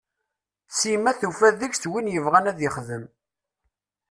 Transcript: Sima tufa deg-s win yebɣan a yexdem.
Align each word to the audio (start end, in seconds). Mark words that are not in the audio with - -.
Sima 0.77 1.11
tufa 1.19 1.49
deg-s 1.59 1.83
win 1.91 2.11
yebɣan 2.13 2.49
a 2.51 2.53
yexdem. 2.61 3.03